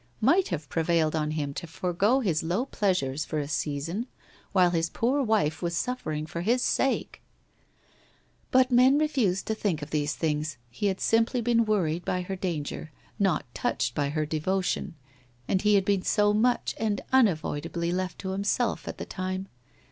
—might 0.33 0.47
have 0.47 0.67
prevailed 0.67 1.15
on 1.15 1.29
him 1.29 1.53
to 1.53 1.67
forego 1.67 2.21
his 2.21 2.41
low 2.41 2.65
pleasures 2.65 3.23
for 3.23 3.37
a 3.37 3.47
season 3.47 4.07
while 4.51 4.71
his 4.71 4.89
poor 4.89 5.21
wife 5.21 5.61
was 5.61 5.77
suffering 5.77 6.25
for 6.25 6.41
his 6.41 6.63
sake! 6.63 7.21
But 8.49 8.71
men 8.71 8.97
refuse 8.97 9.43
to 9.43 9.53
think 9.53 9.83
of 9.83 9.91
these 9.91 10.15
things, 10.15 10.57
he 10.71 10.87
had 10.87 10.99
simply 10.99 11.39
been 11.39 11.65
worried 11.65 12.03
by 12.03 12.21
her 12.23 12.35
danger, 12.35 12.91
not 13.19 13.45
touched 13.53 13.93
by 13.93 14.09
her 14.09 14.25
devotion, 14.25 14.95
and 15.47 15.61
he 15.61 15.75
had 15.75 15.85
been 15.85 16.01
so 16.01 16.33
much 16.33 16.73
and 16.79 17.01
unavoidably 17.13 17.91
left 17.91 18.17
to 18.21 18.29
himself 18.31 18.87
at 18.87 18.97
the 18.97 19.05
time. 19.05 19.49